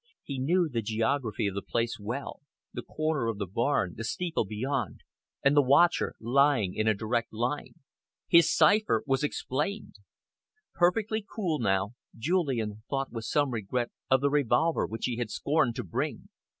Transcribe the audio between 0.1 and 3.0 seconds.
He knew the geography of the place well, the